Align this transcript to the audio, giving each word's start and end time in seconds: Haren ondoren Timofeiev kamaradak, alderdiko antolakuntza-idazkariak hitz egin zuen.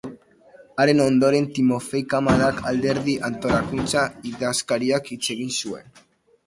Haren 0.83 1.01
ondoren 1.03 1.45
Timofeiev 1.57 2.07
kamaradak, 2.15 2.63
alderdiko 2.73 3.29
antolakuntza-idazkariak 3.31 5.15
hitz 5.17 5.25
egin 5.37 5.55
zuen. 5.63 5.97